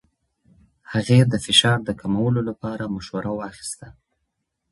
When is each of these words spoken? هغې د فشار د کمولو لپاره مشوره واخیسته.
هغې 0.91 1.19
د 1.31 1.33
فشار 1.45 1.77
د 1.87 1.89
کمولو 2.01 2.39
لپاره 2.49 2.91
مشوره 2.95 3.31
واخیسته. 3.35 3.87